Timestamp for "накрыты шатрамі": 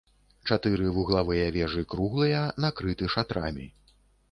2.67-3.71